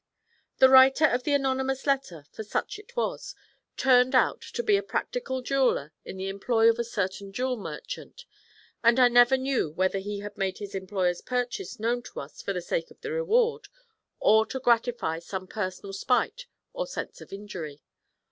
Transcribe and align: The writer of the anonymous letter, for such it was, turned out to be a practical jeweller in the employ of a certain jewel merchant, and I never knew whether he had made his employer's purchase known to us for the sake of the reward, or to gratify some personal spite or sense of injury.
The 0.57 0.67
writer 0.67 1.05
of 1.05 1.21
the 1.25 1.33
anonymous 1.33 1.85
letter, 1.85 2.25
for 2.31 2.41
such 2.43 2.79
it 2.79 2.95
was, 2.95 3.35
turned 3.77 4.15
out 4.15 4.41
to 4.41 4.63
be 4.63 4.75
a 4.75 4.81
practical 4.81 5.43
jeweller 5.43 5.93
in 6.03 6.17
the 6.17 6.27
employ 6.27 6.71
of 6.71 6.79
a 6.79 6.83
certain 6.83 7.31
jewel 7.31 7.55
merchant, 7.55 8.25
and 8.83 8.99
I 8.99 9.09
never 9.09 9.37
knew 9.37 9.69
whether 9.69 9.99
he 9.99 10.21
had 10.21 10.39
made 10.39 10.57
his 10.57 10.73
employer's 10.73 11.21
purchase 11.21 11.79
known 11.79 12.01
to 12.01 12.19
us 12.21 12.41
for 12.41 12.51
the 12.51 12.61
sake 12.63 12.89
of 12.89 12.99
the 13.01 13.11
reward, 13.11 13.67
or 14.19 14.43
to 14.47 14.59
gratify 14.59 15.19
some 15.19 15.45
personal 15.45 15.93
spite 15.93 16.47
or 16.73 16.87
sense 16.87 17.21
of 17.21 17.31
injury. 17.31 17.83